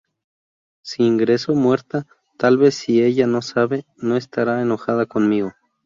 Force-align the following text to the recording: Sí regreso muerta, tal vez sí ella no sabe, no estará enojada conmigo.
Sí 0.81 1.03
regreso 1.11 1.53
muerta, 1.53 2.07
tal 2.39 2.57
vez 2.57 2.73
sí 2.73 3.03
ella 3.03 3.27
no 3.27 3.43
sabe, 3.43 3.85
no 3.97 4.17
estará 4.17 4.59
enojada 4.63 5.05
conmigo. 5.05 5.53